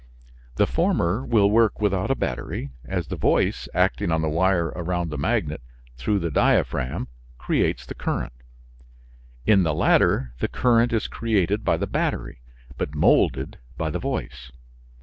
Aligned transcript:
The 0.55 0.65
former 0.65 1.23
will 1.23 1.51
work 1.51 1.79
without 1.79 2.09
a 2.09 2.15
battery, 2.15 2.71
as 2.85 3.05
the 3.05 3.15
voice 3.15 3.69
acting 3.75 4.09
on 4.11 4.23
the 4.23 4.29
wire 4.29 4.69
around 4.75 5.11
the 5.11 5.17
magnet 5.19 5.61
through 5.95 6.17
the 6.17 6.31
diaphragm 6.31 7.07
creates 7.37 7.85
the 7.85 7.93
current; 7.93 8.33
in 9.45 9.61
the 9.61 9.75
latter 9.75 10.33
the 10.39 10.47
current 10.47 10.91
is 10.91 11.07
created 11.07 11.63
by 11.63 11.77
the 11.77 11.85
battery 11.85 12.41
but 12.79 12.95
molded 12.95 13.59
by 13.77 13.91
the 13.91 13.99
voice. 13.99 14.51